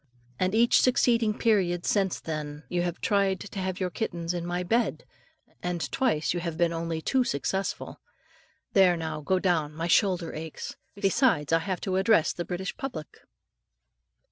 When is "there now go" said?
8.73-9.37